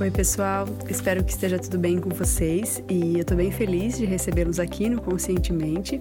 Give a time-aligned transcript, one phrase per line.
[0.00, 0.66] Oi, pessoal.
[0.88, 4.88] Espero que esteja tudo bem com vocês e eu estou bem feliz de recebê-los aqui
[4.88, 6.00] no Conscientemente.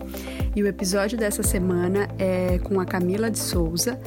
[0.56, 4.00] E o episódio dessa semana é com a Camila de Souza.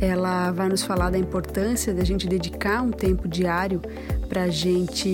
[0.00, 3.82] Ela vai nos falar da importância da gente dedicar um tempo diário
[4.28, 5.12] para a gente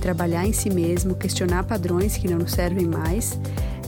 [0.00, 3.38] trabalhar em si mesmo, questionar padrões que não nos servem mais.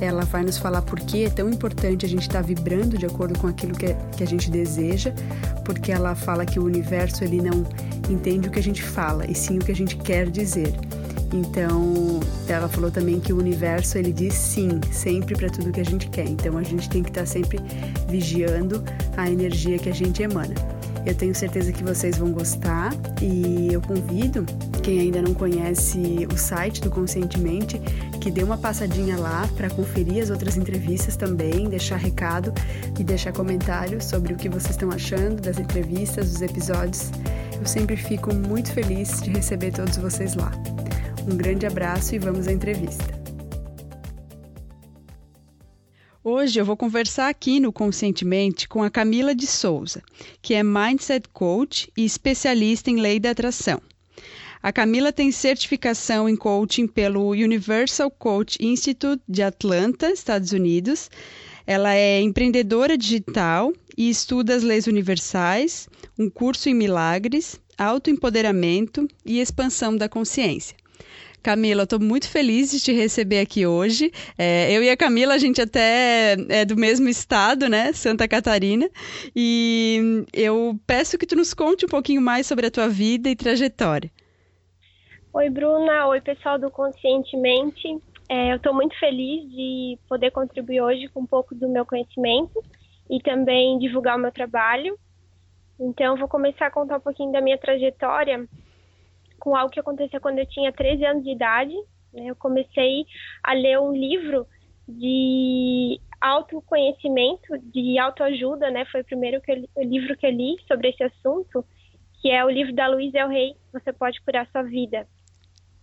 [0.02, 3.06] Ela vai nos falar por que é tão importante a gente estar tá vibrando de
[3.06, 5.14] acordo com aquilo que, que a gente deseja,
[5.64, 7.64] porque ela fala que o universo ele não
[8.10, 10.74] entende o que a gente fala, e sim o que a gente quer dizer.
[11.32, 12.18] Então,
[12.48, 16.08] ela falou também que o universo ele diz sim, sempre para tudo que a gente
[16.08, 16.26] quer.
[16.26, 17.60] Então, a gente tem que estar tá sempre
[18.08, 18.82] vigiando
[19.16, 20.54] a energia que a gente emana.
[21.06, 24.44] Eu tenho certeza que vocês vão gostar e eu convido
[24.82, 27.80] quem ainda não conhece o site do Conscientemente
[28.20, 32.52] que dê uma passadinha lá para conferir as outras entrevistas também, deixar recado
[32.98, 37.10] e deixar comentários sobre o que vocês estão achando das entrevistas, dos episódios.
[37.58, 40.50] Eu sempre fico muito feliz de receber todos vocês lá.
[41.30, 43.22] Um grande abraço e vamos à entrevista.
[46.24, 50.02] Hoje eu vou conversar aqui no Conscientemente com a Camila de Souza,
[50.40, 53.80] que é Mindset Coach e especialista em lei da atração.
[54.62, 61.10] A Camila tem certificação em coaching pelo Universal Coach Institute de Atlanta, Estados Unidos.
[61.66, 69.40] Ela é empreendedora digital e estuda as leis universais, um curso em milagres, autoempoderamento e
[69.40, 70.76] expansão da consciência.
[71.42, 74.12] Camila, estou muito feliz de te receber aqui hoje.
[74.38, 77.92] É, eu e a Camila, a gente até é do mesmo estado, né?
[77.92, 78.88] Santa Catarina.
[79.34, 83.34] E eu peço que tu nos conte um pouquinho mais sobre a tua vida e
[83.34, 84.08] trajetória.
[85.34, 86.08] Oi, Bruna.
[86.08, 87.88] Oi, pessoal do Conscientemente.
[88.28, 92.62] É, eu estou muito feliz de poder contribuir hoje com um pouco do meu conhecimento
[93.08, 94.94] e também divulgar o meu trabalho.
[95.80, 98.46] Então, vou começar a contar um pouquinho da minha trajetória
[99.40, 101.74] com algo que aconteceu quando eu tinha 13 anos de idade.
[102.12, 102.26] Né?
[102.26, 103.06] Eu comecei
[103.42, 104.46] a ler um livro
[104.86, 108.84] de autoconhecimento, de autoajuda, né?
[108.84, 111.64] Foi o primeiro que eu, o livro que eu li sobre esse assunto,
[112.20, 115.08] que é o livro da Luísa El Rey, Você Pode Curar Sua Vida.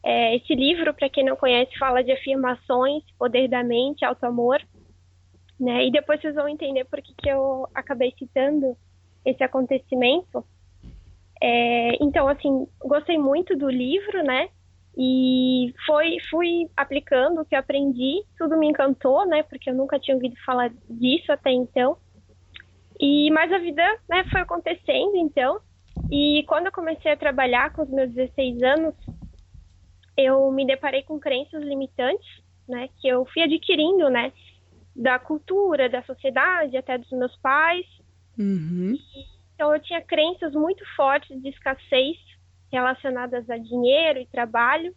[0.04, 4.62] É, esse livro, para quem não conhece, fala de afirmações, poder da mente, auto-amor,
[5.60, 5.86] né?
[5.86, 8.78] E depois vocês vão entender por que, que eu acabei citando
[9.26, 10.46] esse acontecimento.
[11.42, 14.50] É, então, assim, gostei muito do livro, né?
[14.98, 19.44] E foi, fui aplicando o que aprendi, tudo me encantou, né?
[19.44, 21.98] Porque eu nunca tinha ouvido falar disso até então.
[23.00, 25.60] E mas a vida, né, foi acontecendo, então.
[26.12, 28.96] E quando eu comecei a trabalhar com os meus 16 anos,
[30.20, 32.28] eu me deparei com crenças limitantes,
[32.68, 34.32] né, que eu fui adquirindo, né,
[34.96, 37.86] da cultura, da sociedade, até dos meus pais.
[38.38, 38.98] Uhum.
[39.56, 42.18] Então eu tinha crenças muito fortes de escassez
[42.72, 44.94] relacionadas a dinheiro e trabalho.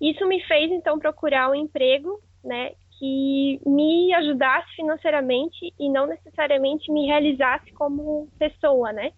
[0.00, 6.90] Isso me fez então procurar um emprego, né, que me ajudasse financeiramente e não necessariamente
[6.90, 9.12] me realizasse como pessoa, né?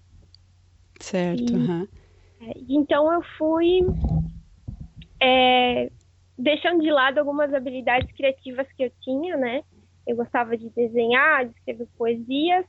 [1.00, 1.52] Certo.
[1.52, 1.88] E, uhum.
[2.68, 3.80] então eu fui
[5.20, 5.90] é,
[6.36, 9.62] deixando de lado algumas habilidades criativas que eu tinha, né?
[10.06, 12.64] Eu gostava de desenhar, de escrever poesias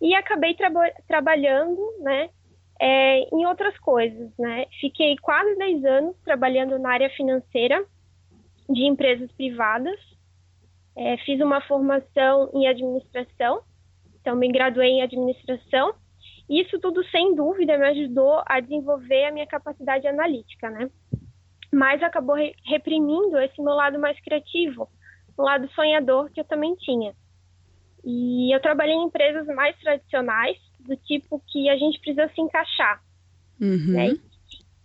[0.00, 2.30] e acabei traba trabalhando, né,
[2.80, 4.66] é, em outras coisas, né?
[4.80, 7.84] Fiquei quase 10 anos trabalhando na área financeira
[8.68, 9.98] de empresas privadas.
[10.94, 13.62] É, fiz uma formação em administração,
[14.20, 15.94] então me graduei em administração.
[16.48, 20.90] Isso tudo, sem dúvida, me ajudou a desenvolver a minha capacidade analítica, né?
[21.72, 24.88] Mas acabou re reprimindo esse meu lado mais criativo,
[25.36, 27.14] o lado sonhador que eu também tinha.
[28.04, 33.02] E eu trabalhei em empresas mais tradicionais, do tipo que a gente precisa se encaixar.
[33.60, 33.92] Uhum.
[33.92, 34.16] Né?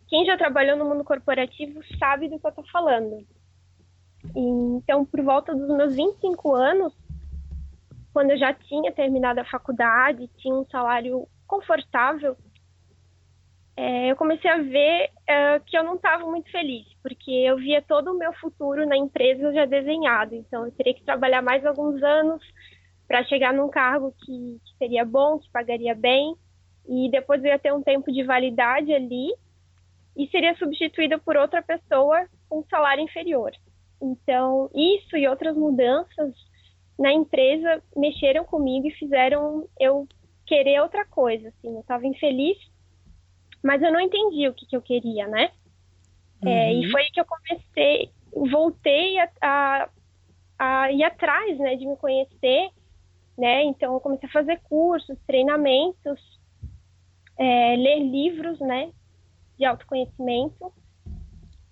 [0.08, 3.26] Quem já trabalhou no mundo corporativo sabe do que eu estou falando.
[4.36, 6.94] Então, por volta dos meus 25 anos,
[8.14, 12.36] quando eu já tinha terminado a faculdade, tinha um salário confortável,
[13.82, 17.82] é, eu comecei a ver é, que eu não estava muito feliz, porque eu via
[17.82, 20.36] todo o meu futuro na empresa já desenhado.
[20.36, 22.44] Então, eu teria que trabalhar mais alguns anos
[23.08, 26.36] para chegar num cargo que, que, seria bom, que pagaria bem,
[26.88, 29.34] e depois eu ia ter um tempo de validade ali
[30.16, 33.52] e seria substituída por outra pessoa com um salário inferior.
[34.00, 36.36] Então, isso e outras mudanças
[37.00, 40.08] na empresa mexeram comigo e fizeram eu
[40.46, 41.48] querer outra coisa.
[41.48, 42.60] Assim, eu estava infeliz
[43.64, 45.52] mas eu não entendi o que, que eu queria, né?
[46.44, 46.50] Uhum.
[46.50, 46.92] É, e uhum.
[46.92, 49.90] foi aí que eu comecei, voltei a, a,
[50.58, 52.70] a, ir atrás, né, de me conhecer,
[53.38, 53.64] né?
[53.64, 56.20] Então eu comecei a fazer cursos, treinamentos,
[57.38, 58.92] é, ler livros, né?
[59.62, 60.74] de autoconhecimento.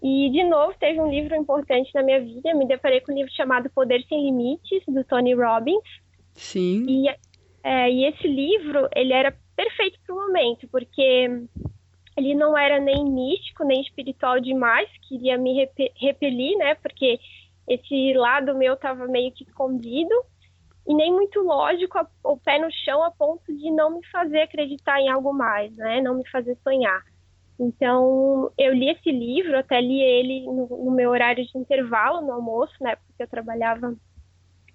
[0.01, 2.51] E, de novo, teve um livro importante na minha vida.
[2.51, 5.83] Eu me deparei com um livro chamado Poder Sem Limites, do Tony Robbins.
[6.35, 6.85] Sim.
[6.87, 7.09] E,
[7.63, 11.27] é, e esse livro, ele era perfeito para o momento, porque
[12.19, 16.75] ele não era nem místico, nem espiritual demais, queria me repelir, né?
[16.75, 17.17] Porque
[17.67, 20.13] esse lado meu estava meio que escondido
[20.85, 24.99] e nem muito lógico, o pé no chão a ponto de não me fazer acreditar
[24.99, 26.01] em algo mais, né?
[26.01, 27.03] Não me fazer sonhar.
[27.59, 32.33] Então, eu li esse livro, até li ele no, no meu horário de intervalo, no
[32.33, 32.95] almoço, né?
[32.95, 33.95] Porque eu trabalhava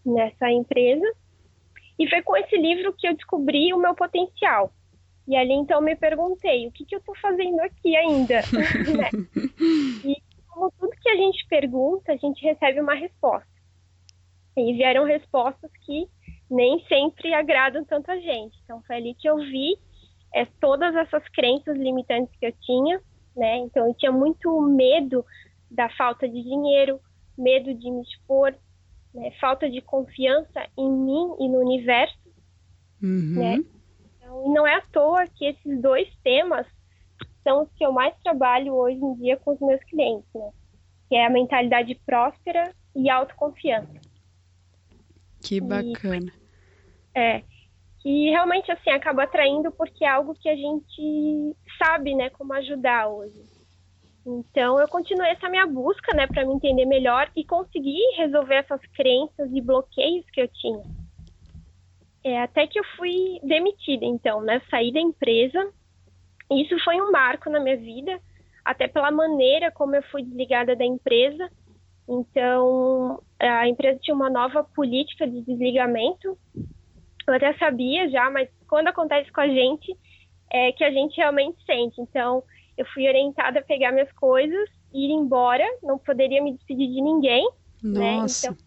[0.04, 1.06] nessa empresa.
[1.98, 4.72] E foi com esse livro que eu descobri o meu potencial.
[5.26, 8.40] E ali, então, me perguntei, o que, que eu estou fazendo aqui ainda?
[8.96, 9.10] né?
[10.04, 10.16] E
[10.48, 13.48] como tudo que a gente pergunta, a gente recebe uma resposta.
[14.56, 16.06] E vieram respostas que
[16.50, 18.56] nem sempre agradam tanto a gente.
[18.64, 19.76] Então foi ali que eu vi
[20.32, 23.00] é, todas essas crenças limitantes que eu tinha,
[23.36, 23.58] né?
[23.58, 25.24] Então eu tinha muito medo
[25.70, 27.00] da falta de dinheiro,
[27.36, 28.54] medo de me expor,
[29.12, 29.32] né?
[29.40, 32.18] falta de confiança em mim e no universo,
[33.02, 33.34] uhum.
[33.34, 33.64] né?
[34.24, 36.66] Então, e não é à toa que esses dois temas
[37.42, 40.50] são os que eu mais trabalho hoje em dia com os meus clientes, né?
[41.08, 44.00] Que é a mentalidade próspera e autoconfiança.
[45.42, 46.32] Que bacana.
[47.14, 47.44] E, é.
[48.04, 53.08] E realmente, assim, acaba atraindo porque é algo que a gente sabe, né, como ajudar
[53.08, 53.42] hoje.
[54.26, 58.80] Então, eu continuei essa minha busca, né, para me entender melhor e conseguir resolver essas
[58.94, 60.82] crenças e bloqueios que eu tinha.
[62.24, 65.70] É, até que eu fui demitida, então, né, saí da empresa.
[66.50, 68.18] Isso foi um marco na minha vida,
[68.64, 71.50] até pela maneira como eu fui desligada da empresa
[72.08, 76.38] então, a empresa tinha uma nova política de desligamento.
[77.26, 79.96] Eu até sabia já, mas quando acontece com a gente,
[80.52, 82.00] é que a gente realmente sente.
[82.00, 82.42] Então,
[82.76, 85.64] eu fui orientada a pegar minhas coisas ir embora.
[85.82, 87.48] Não poderia me despedir de ninguém.
[87.82, 88.16] Né?
[88.18, 88.50] Nossa.
[88.50, 88.56] Né?
[88.56, 88.63] Então,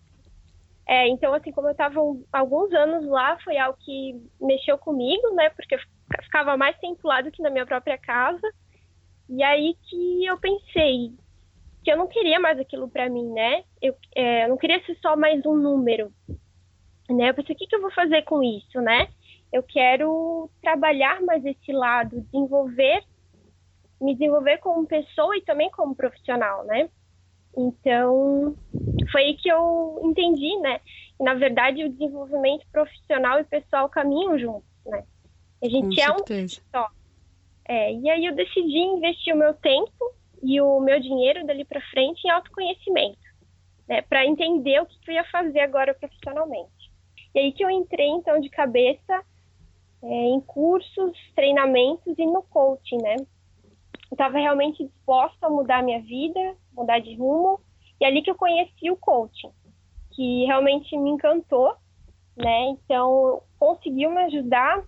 [0.88, 2.00] é, então, assim, como eu estava
[2.32, 5.50] alguns anos lá, foi algo que mexeu comigo, né?
[5.50, 5.80] Porque eu
[6.24, 8.48] ficava mais tempo lá do que na minha própria casa.
[9.30, 11.12] E aí que eu pensei,
[11.84, 13.66] que eu não queria mais aquilo para mim, né?
[13.82, 16.10] Eu, é, eu, não queria ser só mais um número,
[17.10, 17.30] né?
[17.30, 19.10] Eu pensei, o que, que eu vou fazer com isso, né?
[19.52, 23.04] Eu quero trabalhar mais esse lado, desenvolver,
[24.00, 26.90] me desenvolver como pessoa e também como profissional, né?
[27.58, 28.56] Então,
[29.12, 30.80] foi aí que eu entendi, né?
[31.18, 35.04] Que, na verdade, o desenvolvimento profissional e pessoal caminham juntos, né?
[35.64, 36.62] A gente Com é certeza.
[36.62, 36.88] um só.
[37.68, 40.14] É, e aí eu decidi investir o meu tempo
[40.44, 43.18] e o meu dinheiro dali para frente em autoconhecimento,
[43.88, 46.92] né, para entender o que eu ia fazer agora profissionalmente.
[47.34, 49.24] E aí que eu entrei então de cabeça
[50.02, 53.16] é, em cursos, treinamentos e no coaching, né?
[53.20, 57.60] Eu estava realmente disposta a mudar minha vida, mudar de rumo,
[58.00, 59.52] e ali que eu conheci o coaching,
[60.12, 61.76] que realmente me encantou,
[62.36, 62.70] né?
[62.70, 64.84] Então conseguiu me ajudar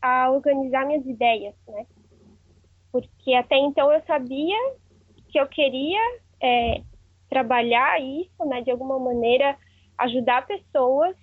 [0.00, 1.86] a organizar minhas ideias, né?
[2.90, 4.56] Porque até então eu sabia
[5.28, 6.00] que eu queria
[6.40, 6.82] é,
[7.28, 9.58] trabalhar isso, né, de alguma maneira
[9.98, 11.16] ajudar pessoas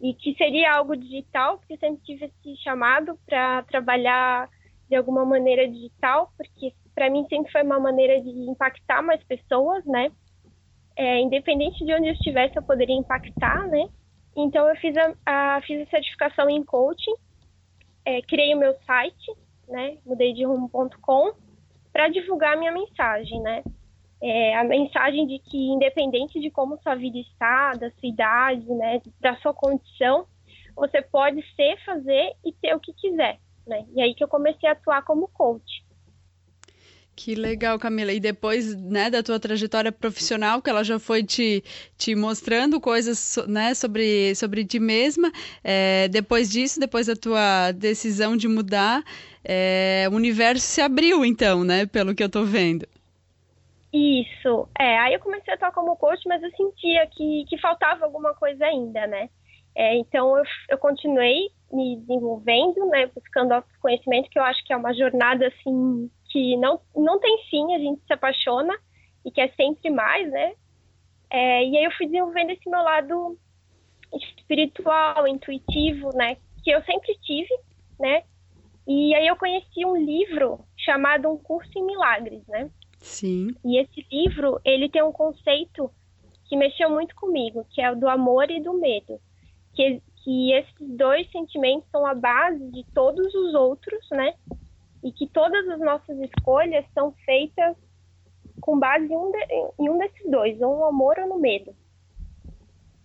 [0.00, 4.48] e que seria algo digital, porque sempre tive esse chamado para trabalhar
[4.88, 9.84] de alguma maneira digital, porque para mim sempre foi uma maneira de impactar mais pessoas,
[9.84, 10.10] né?
[10.96, 13.86] É, independente de onde eu estivesse, eu poderia impactar, né?
[14.34, 17.14] Então eu fiz a, a fiz a certificação em coaching,
[18.02, 19.30] é, criei o meu site,
[19.68, 19.98] né?
[20.06, 21.34] Mudei de rumo.com
[21.92, 23.62] para divulgar a minha mensagem, né?
[24.22, 29.02] É, a mensagem de que, independente de como sua vida está, da sua idade, né,
[29.20, 30.26] da sua condição,
[30.74, 33.84] você pode ser, fazer e ter o que quiser, né?
[33.94, 35.85] E aí que eu comecei a atuar como coach.
[37.16, 38.12] Que legal, Camila.
[38.12, 41.64] E depois, né, da tua trajetória profissional, que ela já foi te,
[41.96, 45.32] te mostrando coisas, né, sobre, sobre ti mesma.
[45.64, 49.02] É, depois disso, depois da tua decisão de mudar,
[49.42, 52.86] é, o universo se abriu, então, né, pelo que eu tô vendo.
[53.90, 54.68] Isso.
[54.78, 58.34] É, aí eu comecei a atuar como coach, mas eu sentia que, que faltava alguma
[58.34, 59.30] coisa ainda, né?
[59.74, 64.76] É, então eu, eu continuei me desenvolvendo, né, buscando autoconhecimento, que eu acho que é
[64.76, 68.78] uma jornada, assim, que não, não tem fim, a gente se apaixona
[69.24, 70.52] e quer sempre mais, né?
[71.30, 73.38] É, e aí eu fui desenvolvendo esse meu lado
[74.12, 76.36] espiritual, intuitivo, né?
[76.62, 77.58] Que eu sempre tive,
[77.98, 78.22] né?
[78.86, 82.70] E aí eu conheci um livro chamado Um Curso em Milagres, né?
[82.98, 83.48] Sim.
[83.64, 85.90] E esse livro, ele tem um conceito
[86.44, 89.18] que mexeu muito comigo, que é o do amor e do medo.
[89.72, 94.34] Que, que esses dois sentimentos são a base de todos os outros, né?
[95.02, 97.76] E que todas as nossas escolhas são feitas
[98.60, 99.38] com base em um, de,
[99.78, 101.74] em um desses dois, ou no amor ou no medo.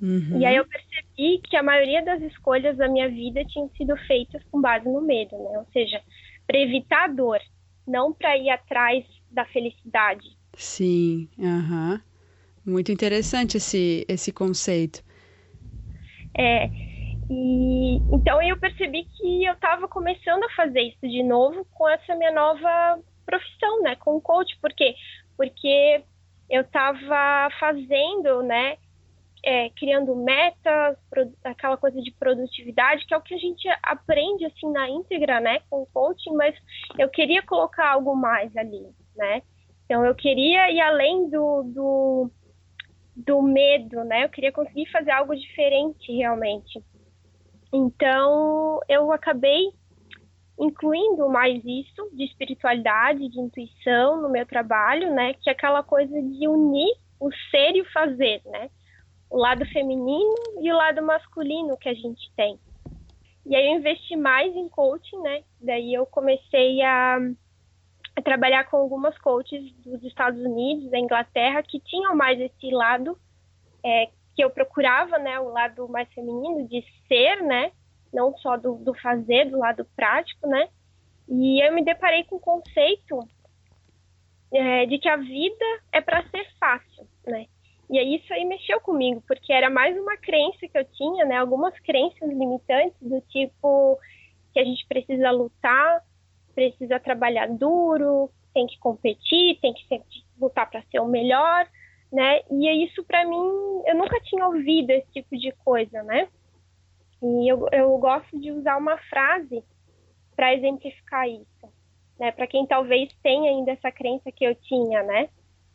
[0.01, 0.39] Uhum.
[0.39, 4.43] E aí eu percebi que a maioria das escolhas da minha vida tinham sido feitas
[4.49, 5.59] com base no medo, né?
[5.59, 6.01] Ou seja,
[6.47, 7.39] para evitar a dor,
[7.87, 10.37] não para ir atrás da felicidade.
[10.55, 11.93] Sim, aham.
[11.93, 12.11] Uhum.
[12.73, 15.03] Muito interessante esse, esse conceito.
[16.37, 16.69] É,
[17.33, 22.13] e então eu percebi que eu estava começando a fazer isso de novo com essa
[22.13, 24.95] minha nova profissão, né, com o coach, por quê?
[25.37, 26.03] Porque
[26.49, 28.75] eu estava fazendo, né,
[29.45, 30.97] é, criando metas,
[31.41, 35.59] aquela coisa de produtividade, que é o que a gente aprende assim na íntegra, né,
[35.69, 36.53] com o coaching, mas
[36.99, 38.85] eu queria colocar algo mais ali,
[39.15, 39.41] né?
[39.85, 42.31] Então eu queria ir além do, do,
[43.15, 44.25] do medo, né?
[44.25, 46.83] Eu queria conseguir fazer algo diferente realmente.
[47.73, 49.71] Então eu acabei
[50.59, 55.33] incluindo mais isso de espiritualidade, de intuição no meu trabalho, né?
[55.35, 58.69] Que é aquela coisa de unir o ser e o fazer, né?
[59.31, 62.59] o lado feminino e o lado masculino que a gente tem.
[63.45, 65.43] E aí eu investi mais em coaching, né?
[65.59, 67.17] Daí eu comecei a,
[68.15, 73.17] a trabalhar com algumas coaches dos Estados Unidos, da Inglaterra, que tinham mais esse lado
[73.83, 75.39] é, que eu procurava, né?
[75.39, 77.71] O lado mais feminino de ser, né?
[78.13, 80.69] Não só do, do fazer, do lado prático, né?
[81.27, 83.27] E eu me deparei com o conceito
[84.53, 87.45] é, de que a vida é para ser fácil, né?
[87.89, 91.37] E aí isso aí mexeu comigo, porque era mais uma crença que eu tinha, né?
[91.37, 93.99] Algumas crenças limitantes do tipo
[94.53, 96.01] que a gente precisa lutar,
[96.53, 101.67] precisa trabalhar duro, tem que competir, tem que sempre lutar para ser o melhor,
[102.11, 102.41] né?
[102.49, 106.27] E isso para mim, eu nunca tinha ouvido esse tipo de coisa, né?
[107.21, 109.63] E eu, eu gosto de usar uma frase
[110.35, 111.73] para exemplificar isso,
[112.19, 112.31] né?
[112.31, 115.29] Para quem talvez tenha ainda essa crença que eu tinha, né?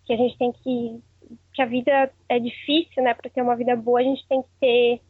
[0.04, 1.00] Que a gente tem que
[1.52, 3.14] que a vida é difícil, né?
[3.14, 5.00] Para ter uma vida boa, a gente tem que ter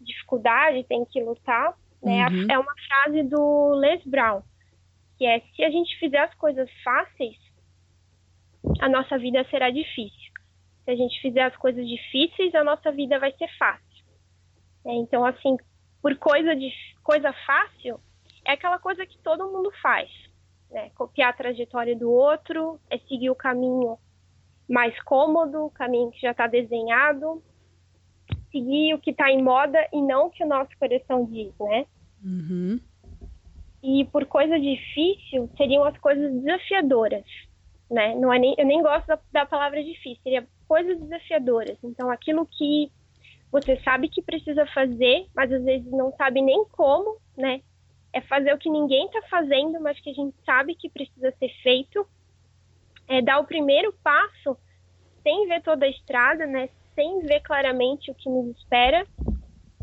[0.00, 1.76] dificuldade, tem que lutar.
[2.02, 2.26] Né?
[2.26, 2.46] Uhum.
[2.50, 4.42] É uma frase do Les Brown,
[5.16, 7.36] que é: se a gente fizer as coisas fáceis,
[8.80, 10.21] a nossa vida será difícil.
[10.84, 14.04] Se a gente fizer as coisas difíceis, a nossa vida vai ser fácil.
[14.84, 15.56] É, então, assim,
[16.00, 16.72] por coisa de
[17.02, 18.00] coisa fácil,
[18.44, 20.10] é aquela coisa que todo mundo faz.
[20.70, 20.90] Né?
[20.90, 23.98] Copiar a trajetória do outro, é seguir o caminho
[24.68, 27.42] mais cômodo, o caminho que já está desenhado,
[28.50, 31.86] seguir o que está em moda e não o que o nosso coração diz, né?
[32.24, 32.80] Uhum.
[33.82, 37.24] E por coisa difícil seriam as coisas desafiadoras,
[37.90, 38.14] né?
[38.14, 41.76] Não é nem, eu nem gosto da, da palavra difícil, seria coisas desafiadoras.
[41.84, 42.90] Então, aquilo que
[43.50, 47.60] você sabe que precisa fazer, mas às vezes não sabe nem como, né?
[48.10, 51.50] É fazer o que ninguém está fazendo, mas que a gente sabe que precisa ser
[51.62, 52.06] feito
[53.06, 54.56] é dar o primeiro passo
[55.22, 56.70] sem ver toda a estrada, né?
[56.94, 59.06] Sem ver claramente o que nos espera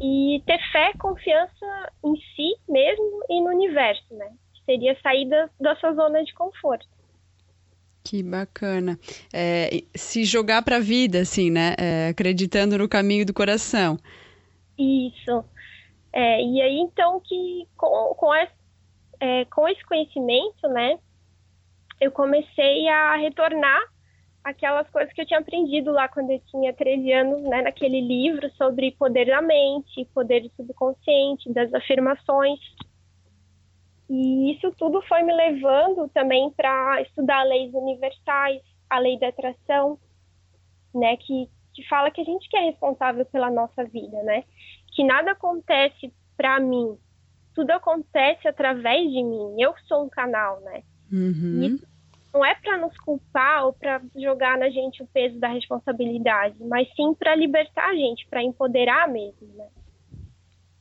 [0.01, 4.33] e ter fé, confiança em si mesmo e no universo, né?
[4.65, 6.87] Seria sair da, da sua zona de conforto.
[8.09, 8.97] Que bacana.
[9.31, 11.75] É, se jogar para a vida, assim, né?
[11.77, 13.99] É, acreditando no caminho do coração.
[14.77, 15.45] Isso.
[16.11, 18.53] É, e aí, então, que com, com, esse,
[19.19, 20.97] é, com esse conhecimento, né?
[21.99, 23.81] eu comecei a retornar
[24.43, 28.49] aquelas coisas que eu tinha aprendido lá quando eu tinha 13 anos, né, naquele livro
[28.55, 32.59] sobre poder da mente, poder do subconsciente, das afirmações.
[34.09, 39.99] E isso tudo foi me levando também para estudar leis universais, a lei da atração,
[40.93, 44.43] né, que, que fala que a gente que é responsável pela nossa vida, né?
[44.95, 46.97] Que nada acontece para mim,
[47.53, 49.61] tudo acontece através de mim.
[49.61, 50.81] Eu sou um canal, né?
[51.11, 51.61] Uhum.
[51.61, 51.87] Isso
[52.33, 56.87] não é para nos culpar ou para jogar na gente o peso da responsabilidade, mas
[56.95, 59.67] sim para libertar a gente, para empoderar mesmo, né?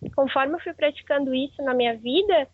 [0.03, 2.49] E conforme eu fui praticando isso na minha vida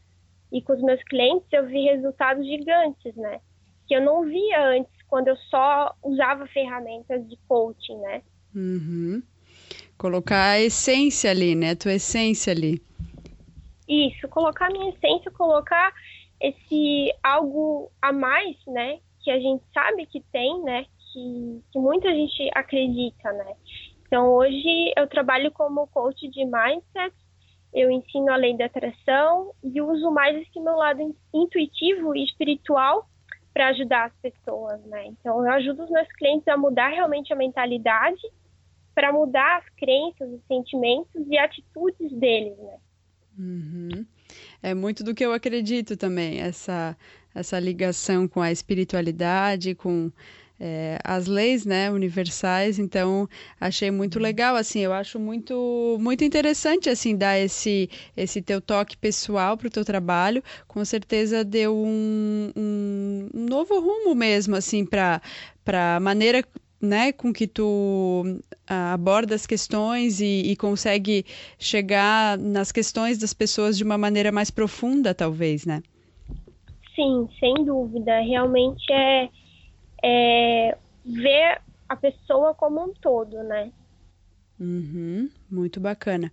[0.55, 3.41] e com os meus clientes, eu vi resultados gigantes, né?
[3.89, 8.23] Que eu não via antes quando eu só usava ferramentas de coaching, né?
[8.55, 9.21] Uhum.
[9.99, 11.75] Colocar a essência ali, né?
[11.75, 12.81] Tua essência ali.
[13.89, 15.93] Isso, colocar a minha essência, colocar
[16.41, 22.09] esse algo a mais, né, que a gente sabe que tem, né, que, que muita
[22.15, 23.55] gente acredita, né.
[24.07, 27.15] Então, hoje eu trabalho como coach de mindset,
[27.75, 33.09] eu ensino a lei da atração e uso mais esse meu lado intuitivo e espiritual
[33.53, 35.07] para ajudar as pessoas, né?
[35.07, 38.23] Então, eu ajudo os meus clientes a mudar realmente a mentalidade
[38.95, 42.77] para mudar as crenças, os sentimentos e atitudes deles, né?
[43.37, 44.07] Uhum.
[44.63, 46.97] É muito do que eu acredito também, essa
[47.35, 50.13] essa ligação com a espiritualidade, com
[50.59, 53.29] é, as leis né, universais, então
[53.61, 58.97] achei muito legal, assim, eu acho muito muito interessante, assim, dar esse, esse teu toque
[58.97, 64.85] pessoal para o teu trabalho, com certeza deu um, um, um novo rumo mesmo, assim,
[64.85, 65.21] para
[65.67, 66.45] a maneira
[66.81, 68.23] né, com que tu
[68.69, 71.25] ah, aborda as questões e, e, consegue
[71.59, 75.83] chegar nas questões das pessoas de uma maneira mais profunda, talvez, né?
[76.95, 78.21] Sim, sem dúvida.
[78.21, 79.29] Realmente é,
[80.07, 83.73] é ver a pessoa como um todo, né?
[84.61, 86.33] Uhum, muito bacana.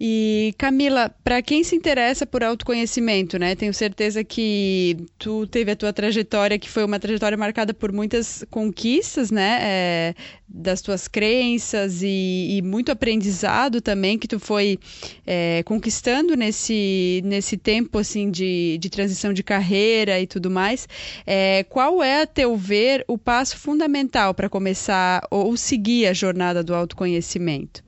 [0.00, 3.54] E Camila, para quem se interessa por autoconhecimento, né?
[3.54, 8.44] Tenho certeza que tu teve a tua trajetória, que foi uma trajetória marcada por muitas
[8.50, 9.58] conquistas, né?
[9.62, 10.14] É,
[10.48, 14.78] das tuas crenças e, e, muito aprendizado também que tu foi
[15.26, 20.86] é, conquistando nesse, nesse tempo assim de, de transição de carreira e tudo mais.
[21.26, 26.62] É, qual é, a teu ver, o passo fundamental para começar ou seguir a jornada
[26.62, 27.82] do autoconhecimento?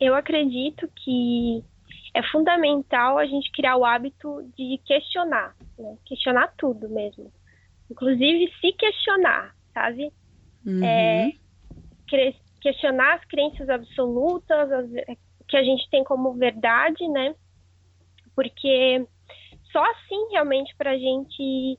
[0.00, 1.64] Eu acredito que
[2.14, 5.96] é fundamental a gente criar o hábito de questionar, né?
[6.04, 7.32] questionar tudo mesmo,
[7.90, 10.12] inclusive se questionar, sabe?
[10.66, 10.84] Uhum.
[10.84, 11.32] É,
[12.60, 14.90] questionar as crenças absolutas, as,
[15.48, 17.34] que a gente tem como verdade, né?
[18.34, 19.06] Porque
[19.72, 21.78] só assim realmente para a gente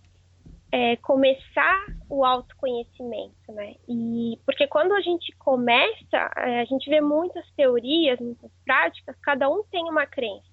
[0.72, 3.76] é, começar o autoconhecimento, né?
[3.88, 9.50] E porque quando a gente começa, é, a gente vê muitas teorias, muitas práticas, cada
[9.50, 10.48] um tem uma crença.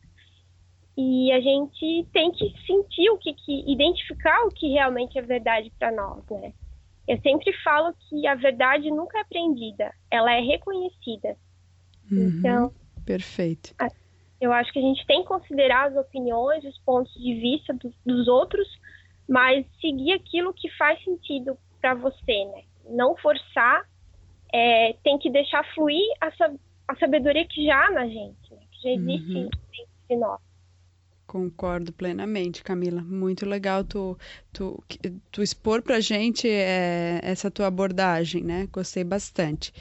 [0.96, 5.70] E a gente tem que sentir o que, que identificar o que realmente é verdade
[5.78, 6.54] para nós, né?
[7.06, 11.36] Eu sempre falo que a verdade nunca é aprendida, ela é reconhecida.
[12.10, 12.72] Uhum, então,
[13.04, 13.74] perfeito.
[14.40, 17.92] Eu acho que a gente tem que considerar as opiniões, os pontos de vista do,
[18.04, 18.66] dos outros,
[19.28, 22.62] mas seguir aquilo que faz sentido para você, né?
[22.88, 23.82] Não forçar,
[24.52, 26.30] é, tem que deixar fluir a,
[26.88, 28.62] a sabedoria que já há na gente, né?
[28.70, 29.48] que já existe uhum.
[29.48, 30.45] dentro de nós.
[31.26, 33.02] Concordo plenamente, Camila.
[33.02, 34.16] Muito legal tu,
[34.52, 34.80] tu,
[35.32, 38.68] tu expor pra gente é, essa tua abordagem, né?
[38.72, 39.72] Gostei bastante.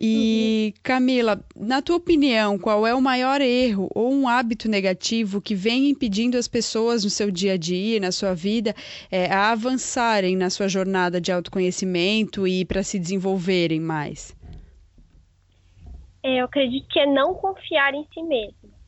[0.00, 0.80] E, uhum.
[0.82, 5.90] Camila, na tua opinião, qual é o maior erro ou um hábito negativo que vem
[5.90, 8.74] impedindo as pessoas no seu dia a dia, na sua vida,
[9.10, 14.34] é, a avançarem na sua jornada de autoconhecimento e para se desenvolverem mais?
[16.22, 18.78] É, eu acredito que é não confiar em si mesmo.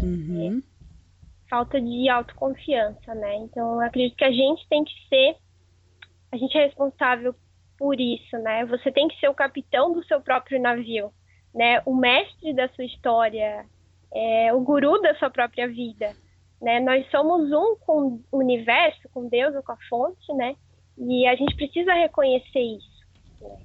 [0.00, 0.62] Uhum.
[0.68, 0.71] É
[1.52, 3.36] falta de autoconfiança, né?
[3.36, 5.36] Então, eu acredito que a gente tem que ser,
[6.32, 7.34] a gente é responsável
[7.76, 8.64] por isso, né?
[8.64, 11.12] Você tem que ser o capitão do seu próprio navio,
[11.54, 11.82] né?
[11.84, 13.66] O mestre da sua história,
[14.14, 16.16] é, o guru da sua própria vida,
[16.58, 16.80] né?
[16.80, 20.56] Nós somos um com o universo, com Deus ou com a fonte, né?
[20.96, 23.06] E a gente precisa reconhecer isso.
[23.42, 23.58] Né?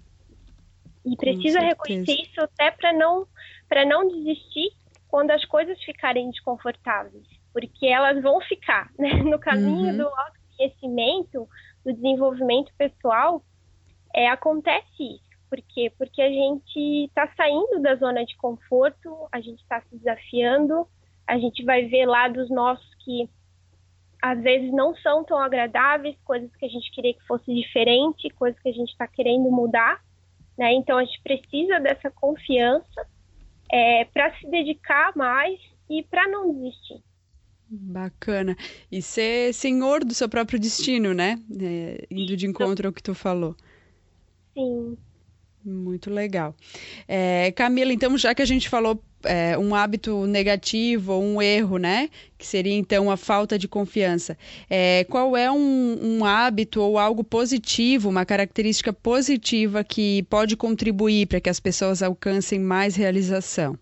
[1.05, 3.25] E precisa reconhecer isso até para não
[3.69, 4.71] para não desistir
[5.07, 9.15] quando as coisas ficarem desconfortáveis porque elas vão ficar, né?
[9.23, 9.97] No caminho uhum.
[9.97, 11.49] do autoconhecimento,
[11.83, 13.41] do desenvolvimento pessoal,
[14.13, 15.27] é, acontece isso.
[15.49, 15.91] Por quê?
[15.97, 20.87] Porque a gente está saindo da zona de conforto, a gente está se desafiando,
[21.25, 23.27] a gente vai ver lados nossos que
[24.21, 28.59] às vezes não são tão agradáveis, coisas que a gente queria que fosse diferente, coisas
[28.61, 29.99] que a gente está querendo mudar,
[30.55, 30.73] né?
[30.73, 33.07] Então a gente precisa dessa confiança
[33.71, 37.06] é, para se dedicar mais e para não desistir.
[37.69, 38.55] Bacana.
[38.91, 41.39] E ser senhor do seu próprio destino, né?
[41.59, 43.55] É, indo de encontro ao que tu falou.
[44.53, 44.97] Sim.
[45.63, 46.55] Muito legal.
[47.07, 51.77] É, Camila, então, já que a gente falou é, um hábito negativo ou um erro,
[51.77, 52.09] né?
[52.37, 54.37] Que seria então a falta de confiança.
[54.69, 61.27] É, qual é um, um, hábito ou algo positivo, uma característica positiva que pode contribuir
[61.27, 63.77] para que as pessoas alcancem mais realização?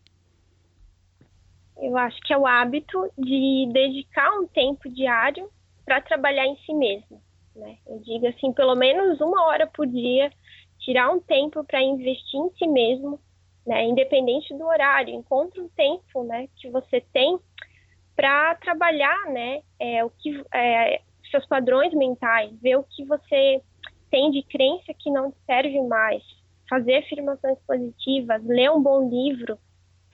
[1.78, 5.50] Eu acho que é o hábito de dedicar um tempo diário
[5.84, 7.22] para trabalhar em si mesmo.
[7.56, 7.78] Né?
[7.88, 10.32] Eu digo assim, pelo menos uma hora por dia,
[10.80, 13.20] tirar um tempo para investir em si mesmo,
[13.66, 13.84] né?
[13.84, 15.14] independente do horário.
[15.14, 17.40] Encontre um tempo né, que você tem
[18.16, 23.62] para trabalhar né, é, o que, é, seus padrões mentais, ver o que você
[24.10, 26.24] tem de crença que não serve mais,
[26.70, 29.58] fazer afirmações positivas, ler um bom livro,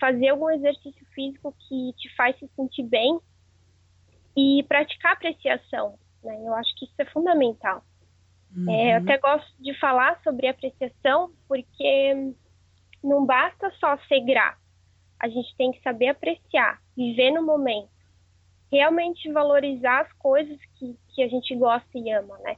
[0.02, 3.20] fazer algum exercício físico que te faz se sentir bem
[4.36, 6.00] e praticar apreciação.
[6.24, 6.36] Né?
[6.44, 7.84] Eu acho que isso é fundamental.
[8.56, 8.70] Uhum.
[8.70, 12.34] É, eu até gosto de falar sobre apreciação porque
[13.04, 14.60] não basta só ser grato.
[15.20, 17.90] A gente tem que saber apreciar, viver no momento.
[18.72, 22.56] realmente valorizar as coisas que, que a gente gosta e ama, né?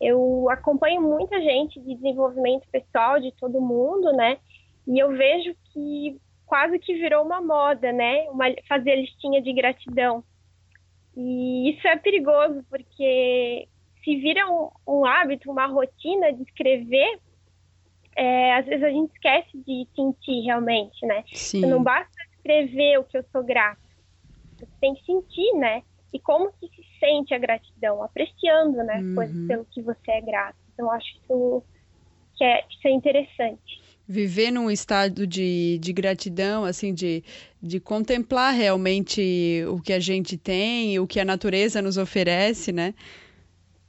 [0.00, 4.38] Eu acompanho muita gente de desenvolvimento pessoal de todo mundo, né?
[4.86, 6.20] E eu vejo que
[6.52, 8.28] quase que virou uma moda, né?
[8.28, 10.22] Uma, fazer listinha de gratidão.
[11.16, 13.66] E isso é perigoso, porque
[14.04, 17.18] se vira um, um hábito, uma rotina de escrever,
[18.14, 21.24] é, às vezes a gente esquece de sentir realmente, né?
[21.32, 21.64] Sim.
[21.64, 23.80] Não basta escrever o que eu sou grato.
[24.58, 25.82] Você tem que sentir, né?
[26.12, 28.02] E como que se sente a gratidão?
[28.02, 28.98] Apreciando, né?
[28.98, 29.14] Uhum.
[29.14, 30.58] Coisas pelo que você é grato.
[30.74, 31.62] Então, acho isso
[32.36, 33.81] que é, isso é interessante.
[34.08, 37.22] Viver num estado de, de gratidão, assim, de,
[37.62, 42.94] de contemplar realmente o que a gente tem, o que a natureza nos oferece, né?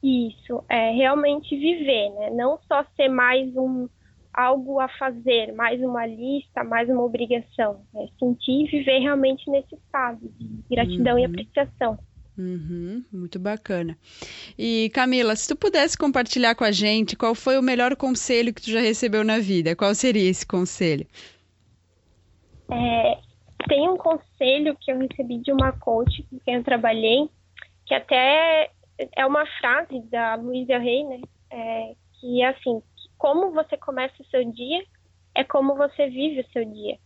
[0.04, 2.30] Isso, é realmente viver, né?
[2.32, 3.88] Não só ser mais um,
[4.34, 7.82] algo a fazer, mais uma lista, mais uma obrigação.
[7.96, 11.20] É sentir e viver realmente nesse estado de gratidão uhum.
[11.20, 11.98] e apreciação.
[12.38, 13.98] Uhum, muito bacana.
[14.58, 18.62] E Camila, se tu pudesse compartilhar com a gente qual foi o melhor conselho que
[18.62, 21.06] tu já recebeu na vida, qual seria esse conselho?
[22.72, 23.20] É,
[23.68, 27.30] tem um conselho que eu recebi de uma coach com quem eu trabalhei,
[27.86, 28.72] que até
[29.16, 31.22] é uma frase da Luísa Rey, né?
[31.52, 32.82] É, que é assim,
[33.18, 34.84] como você começa o seu dia
[35.36, 36.98] é como você vive o seu dia.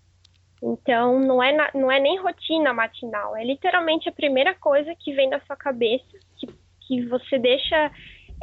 [0.61, 5.13] Então, não é, na, não é nem rotina matinal, é literalmente a primeira coisa que
[5.13, 6.47] vem da sua cabeça, que,
[6.81, 7.91] que você deixa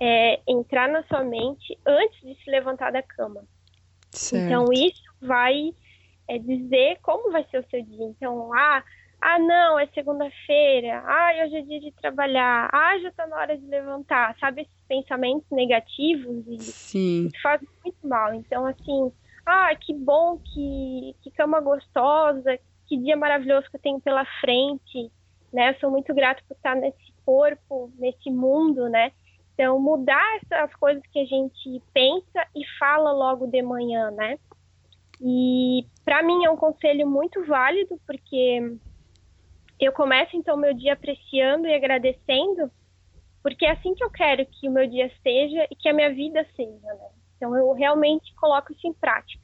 [0.00, 3.44] é, entrar na sua mente antes de se levantar da cama.
[4.11, 4.44] Certo.
[4.44, 5.74] Então, isso vai
[6.29, 8.05] é, dizer como vai ser o seu dia.
[8.05, 8.83] Então, ah,
[9.20, 11.03] ah, não, é segunda-feira.
[11.07, 12.68] Ah, hoje é dia de trabalhar.
[12.72, 14.37] Ah, já está na hora de levantar.
[14.38, 17.27] Sabe esses pensamentos negativos e Sim.
[17.27, 18.35] isso faz muito mal.
[18.35, 19.11] Então, assim,
[19.46, 25.11] ah, que bom, que, que cama gostosa, que dia maravilhoso que eu tenho pela frente,
[25.52, 25.70] né?
[25.70, 29.12] Eu sou muito grata por estar nesse corpo, nesse mundo, né?
[29.54, 34.38] Então, mudar essas coisas que a gente pensa e fala logo de manhã, né?
[35.20, 38.76] E para mim é um conselho muito válido, porque
[39.78, 42.70] eu começo então meu dia apreciando e agradecendo,
[43.42, 46.12] porque é assim que eu quero que o meu dia seja e que a minha
[46.12, 47.09] vida seja, né?
[47.44, 49.42] Então eu realmente coloco isso em prática.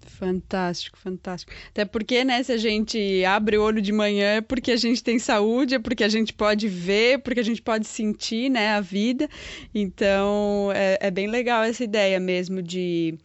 [0.00, 1.52] Fantástico, fantástico.
[1.68, 5.04] Até porque, né, se a gente abre o olho de manhã é porque a gente
[5.04, 8.80] tem saúde, é porque a gente pode ver, porque a gente pode sentir, né, a
[8.80, 9.28] vida.
[9.74, 13.18] Então, é, é bem legal essa ideia mesmo de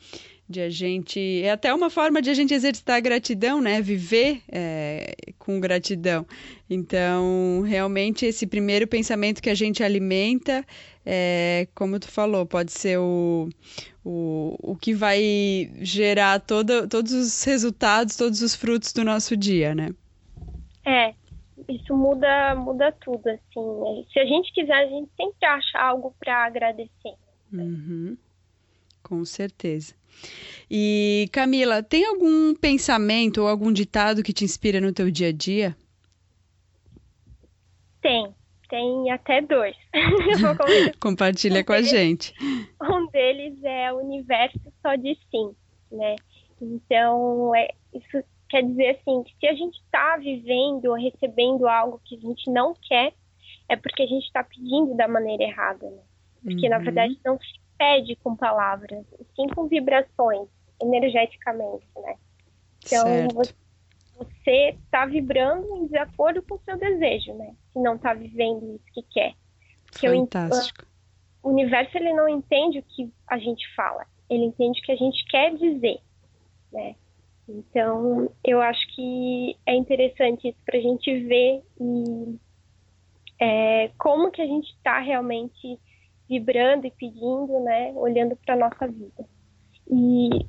[0.49, 3.81] de a gente é até uma forma de a gente exercitar a gratidão, né?
[3.81, 6.25] Viver é, com gratidão.
[6.69, 10.65] Então, realmente esse primeiro pensamento que a gente alimenta,
[11.05, 13.49] é, como tu falou, pode ser o,
[14.05, 19.75] o, o que vai gerar todo, todos os resultados, todos os frutos do nosso dia,
[19.75, 19.93] né?
[20.85, 21.13] É,
[21.67, 24.05] isso muda muda tudo, assim.
[24.13, 27.15] Se a gente quiser, a gente sempre acha algo para agradecer.
[27.51, 28.17] Uhum.
[29.03, 29.93] Com certeza.
[30.69, 35.31] E Camila, tem algum pensamento ou algum ditado que te inspira no teu dia a
[35.31, 35.75] dia?
[38.01, 38.33] Tem,
[38.69, 39.75] tem até dois.
[40.99, 42.33] Compartilha um com deles, a gente.
[42.81, 45.55] Um deles é o universo só de sim,
[45.91, 46.15] né?
[46.61, 52.01] Então, é, isso quer dizer assim, que se a gente está vivendo ou recebendo algo
[52.03, 53.13] que a gente não quer,
[53.69, 56.01] é porque a gente está pedindo da maneira errada, né?
[56.43, 56.69] Porque, uhum.
[56.69, 60.47] na verdade, não se pede com palavras, sim com vibrações,
[60.81, 62.15] energeticamente, né?
[62.85, 63.55] Então, certo.
[64.17, 67.55] você está vibrando em desacordo com o seu desejo, né?
[67.73, 69.33] Se não está vivendo isso que quer.
[69.91, 70.85] Porque Fantástico.
[71.43, 74.91] O, o universo, ele não entende o que a gente fala, ele entende o que
[74.91, 75.99] a gente quer dizer,
[76.71, 76.95] né?
[77.49, 82.37] Então, eu acho que é interessante isso para a gente ver e
[83.39, 85.79] é, como que a gente está realmente
[86.29, 89.25] vibrando e pedindo, né, olhando para nossa vida.
[89.89, 90.45] E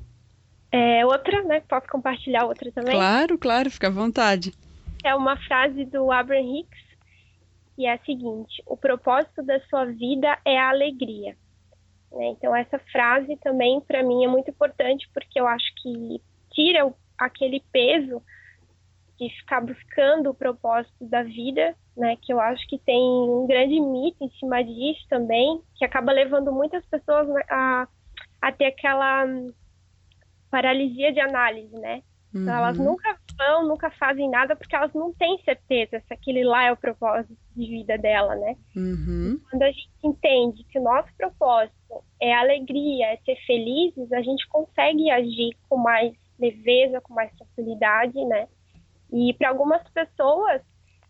[0.71, 2.95] é, outra, né, posso compartilhar outra também?
[2.95, 4.53] Claro, claro, fica à vontade.
[5.03, 6.89] É uma frase do Abraham Hicks,
[7.79, 11.37] e é a seguinte: o propósito da sua vida é a alegria.
[12.11, 12.27] Né?
[12.27, 17.63] Então, essa frase também, para mim, é muito importante, porque eu acho que tira aquele
[17.71, 18.21] peso
[19.17, 22.15] de ficar buscando o propósito da vida, né?
[22.21, 26.51] Que eu acho que tem um grande mito em cima disso também, que acaba levando
[26.51, 27.87] muitas pessoas a,
[28.41, 29.25] a ter aquela
[30.49, 32.01] paralisia de análise, né?
[32.33, 32.43] Uhum.
[32.43, 36.65] Então, elas nunca vão, nunca fazem nada porque elas não têm certeza se aquele lá
[36.65, 38.55] é o propósito de vida dela, né?
[38.75, 39.39] Uhum.
[39.49, 44.47] Quando a gente entende que o nosso propósito é alegria, é ser felizes, a gente
[44.47, 48.47] consegue agir com mais leveza, com mais tranquilidade, né?
[49.11, 50.61] E para algumas pessoas,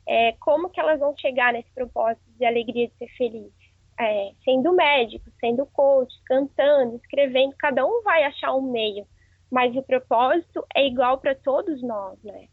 [0.09, 3.53] é, como que elas vão chegar nesse propósito de alegria de ser feliz?
[3.99, 9.05] É, sendo médico, sendo coach, cantando, escrevendo, cada um vai achar um meio,
[9.51, 12.47] mas o propósito é igual para todos nós, né?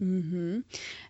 [0.00, 0.62] Uhum.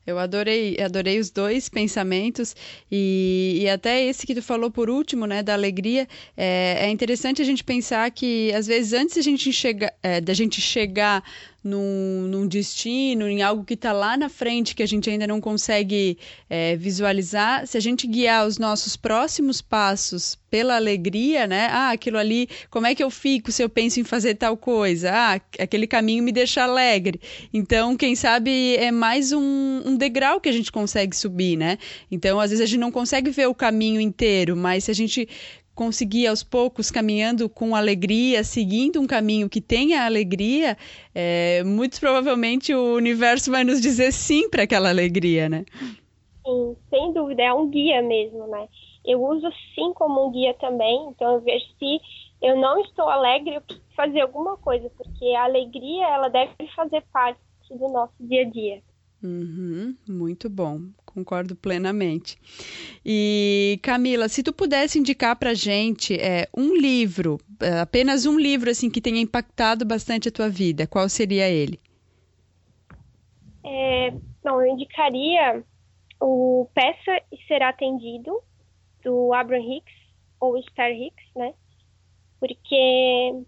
[0.04, 2.56] Eu adorei, adorei os dois pensamentos
[2.90, 6.08] e, e, até esse que tu falou por último, né, da alegria.
[6.36, 9.48] É, é interessante a gente pensar que às vezes antes gente
[10.02, 11.22] é, da gente chegar
[11.62, 15.40] num, num destino, em algo que está lá na frente que a gente ainda não
[15.40, 16.18] consegue
[16.48, 21.68] é, visualizar, se a gente guiar os nossos próximos passos pela alegria, né?
[21.70, 25.10] Ah, aquilo ali, como é que eu fico se eu penso em fazer tal coisa?
[25.12, 27.20] Ah, aquele caminho me deixa alegre.
[27.52, 31.78] Então, quem sabe é mais um, um degrau que a gente consegue subir, né?
[32.10, 35.28] Então, às vezes a gente não consegue ver o caminho inteiro, mas se a gente
[35.80, 40.76] conseguir aos poucos caminhando com alegria, seguindo um caminho que tenha alegria,
[41.14, 45.64] é, muito provavelmente o universo vai nos dizer sim para aquela alegria, né?
[46.44, 48.68] Sim, sem dúvida, é um guia mesmo, né?
[49.06, 51.98] Eu uso sim como um guia também, então eu vejo se
[52.42, 57.02] eu não estou alegre, eu preciso fazer alguma coisa, porque a alegria ela deve fazer
[57.10, 57.40] parte
[57.70, 58.82] do nosso dia a dia.
[59.22, 62.38] Uhum, muito bom, concordo plenamente.
[63.04, 68.70] E Camila, se tu pudesse indicar para gente é, um livro, é, apenas um livro
[68.70, 71.78] assim que tenha impactado bastante a tua vida, qual seria ele?
[73.62, 74.10] É,
[74.42, 75.62] bom, eu indicaria
[76.18, 78.40] o Peça e Será Atendido
[79.04, 79.94] do Abraham Hicks
[80.40, 81.52] ou Star Hicks, né?
[82.38, 83.44] Porque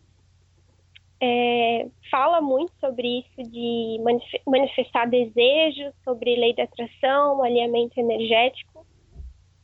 [1.25, 4.01] é, fala muito sobre isso de
[4.45, 8.85] manifestar desejos, sobre lei da atração, alinhamento energético.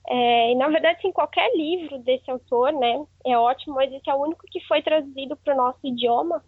[0.07, 4.14] É, e na verdade, sim, qualquer livro desse autor, né, é ótimo, mas esse é
[4.14, 6.44] o único que foi traduzido para o nosso idioma.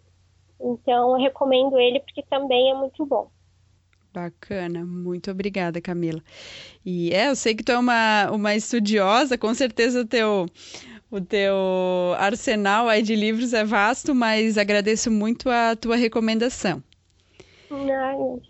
[0.61, 3.29] Então, eu recomendo ele porque também é muito bom.
[4.13, 6.21] Bacana, muito obrigada, Camila.
[6.85, 10.47] E é, eu sei que tu é uma, uma estudiosa, com certeza teu,
[11.11, 11.53] o teu
[12.17, 16.81] arsenal aí de livros é vasto, mas agradeço muito a tua recomendação.
[17.69, 18.41] Não,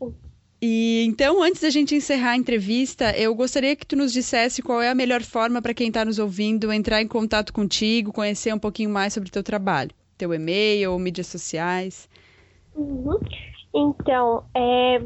[0.64, 4.80] e então, antes da gente encerrar a entrevista, eu gostaria que tu nos dissesse qual
[4.80, 8.60] é a melhor forma para quem está nos ouvindo entrar em contato contigo, conhecer um
[8.60, 12.08] pouquinho mais sobre o teu trabalho, teu e-mail ou mídias sociais.
[12.76, 13.20] Uhum.
[13.74, 15.02] Então, é,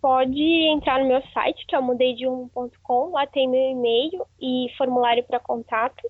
[0.00, 0.42] pode
[0.74, 5.38] entrar no meu site, que é o mudeideum.com, lá tem meu e-mail e formulário para
[5.38, 6.02] contato.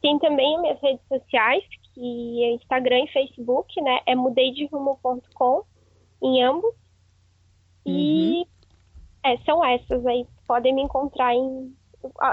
[0.00, 4.00] Tem também as minhas redes sociais, que é Instagram e Facebook, né?
[4.06, 5.62] É mudeiderumo.com
[6.22, 6.74] em ambos.
[7.84, 8.46] E uhum.
[9.24, 10.26] é, são essas aí.
[10.46, 11.74] Podem me encontrar em,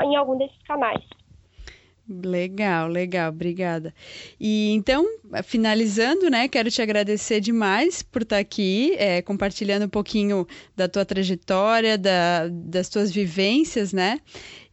[0.04, 1.04] em algum desses canais.
[2.10, 3.94] Legal, legal, obrigada.
[4.40, 5.06] E então,
[5.44, 11.04] finalizando, né, quero te agradecer demais por estar aqui, é, compartilhando um pouquinho da tua
[11.04, 14.22] trajetória, da, das tuas vivências, né,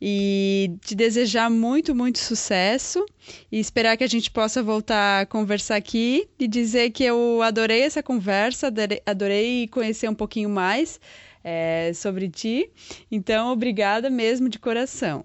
[0.01, 3.05] e te desejar muito, muito sucesso
[3.51, 7.83] e esperar que a gente possa voltar a conversar aqui e dizer que eu adorei
[7.83, 11.01] essa conversa, adorei, adorei conhecer um pouquinho mais
[11.43, 12.71] é, sobre ti.
[13.11, 15.25] Então, obrigada mesmo de coração.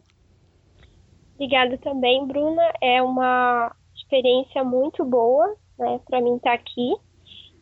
[1.39, 2.61] Obrigada também, Bruna.
[2.81, 6.93] É uma experiência muito boa, né, para mim estar tá aqui.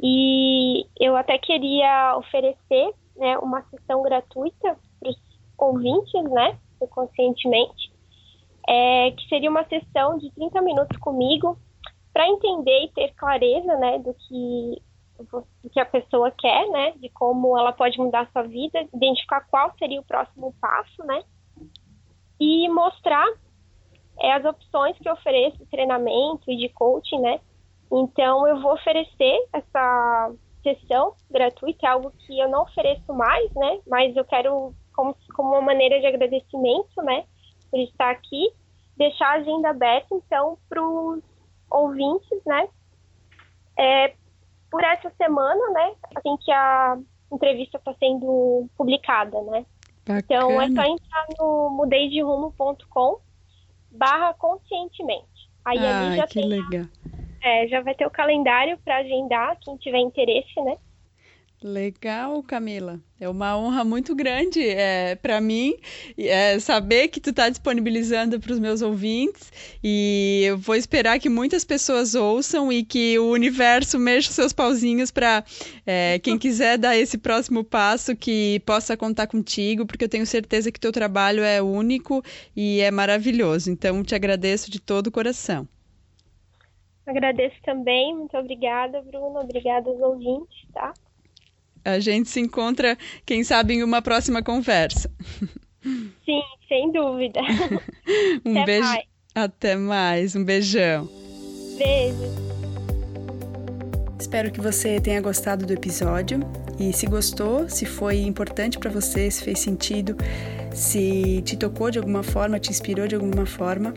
[0.02, 5.16] E eu até queria oferecer, né, uma sessão gratuita para os
[5.60, 6.58] ouvintes, né,
[6.90, 7.92] Conscientemente,
[8.68, 11.58] é, que seria uma sessão de 30 minutos comigo
[12.13, 14.82] para entender e ter clareza, né, do que
[15.32, 19.42] do que a pessoa quer, né, de como ela pode mudar a sua vida, identificar
[19.50, 21.24] qual seria o próximo passo, né,
[22.40, 23.26] e mostrar
[24.19, 27.39] é as opções que eu ofereço de treinamento e de coaching, né?
[27.91, 30.32] Então, eu vou oferecer essa
[30.63, 33.80] sessão gratuita, é algo que eu não ofereço mais, né?
[33.88, 37.25] Mas eu quero, como, como uma maneira de agradecimento, né?
[37.71, 38.51] Por estar aqui,
[38.97, 41.23] deixar a agenda aberta, então, para os
[41.69, 42.67] ouvintes, né?
[43.77, 44.13] É,
[44.69, 45.93] por essa semana, né?
[46.15, 46.97] Assim que a
[47.32, 49.65] entrevista está sendo publicada, né?
[50.06, 50.19] Bacana.
[50.19, 53.27] Então, é só entrar no mudeiderumo.com
[53.91, 55.50] barra conscientemente.
[55.65, 56.86] Aí ah, ali já que tem, legal.
[57.43, 60.78] É, já vai ter o calendário para agendar, quem tiver interesse, né?
[61.63, 63.00] Legal, Camila.
[63.20, 65.76] É uma honra muito grande é, para mim
[66.15, 69.52] é, saber que tu está disponibilizando para os meus ouvintes
[69.84, 75.10] e eu vou esperar que muitas pessoas ouçam e que o universo mexa seus pauzinhos
[75.10, 75.43] para
[75.84, 80.72] é, quem quiser dar esse próximo passo que possa contar contigo, porque eu tenho certeza
[80.72, 82.24] que teu trabalho é único
[82.56, 83.72] e é maravilhoso.
[83.72, 85.67] Então, te agradeço de todo o coração.
[87.04, 90.93] Agradeço também, muito obrigada, Bruno, obrigada aos ouvintes, tá?
[91.88, 95.10] A gente se encontra, quem sabe, em uma próxima conversa.
[95.82, 97.39] Sim, sem dúvida.
[98.45, 98.88] um Até beijo.
[98.89, 99.06] Mais.
[99.34, 100.36] Até mais.
[100.36, 101.10] Um beijão.
[101.78, 102.47] Beijo.
[104.19, 106.41] Espero que você tenha gostado do episódio
[106.78, 110.17] e se gostou, se foi importante para você, se fez sentido,
[110.73, 113.93] se te tocou de alguma forma, te inspirou de alguma forma,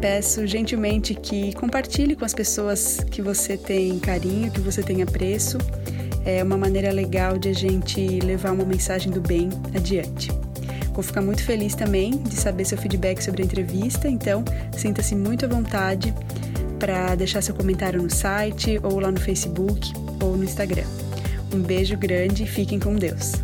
[0.00, 5.58] peço gentilmente que compartilhe com as pessoas que você tem carinho, que você tem apreço.
[6.26, 10.28] É uma maneira legal de a gente levar uma mensagem do bem adiante.
[10.92, 14.44] Vou ficar muito feliz também de saber seu feedback sobre a entrevista, então
[14.76, 16.12] sinta-se muito à vontade
[16.80, 20.86] para deixar seu comentário no site ou lá no Facebook ou no Instagram.
[21.54, 23.34] Um beijo grande e fiquem com Deus.